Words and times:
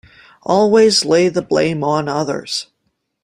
Always 0.41 1.05
lay 1.05 1.29
the 1.29 1.43
blame 1.43 1.83
on 1.83 2.07
others!’ 2.09 2.65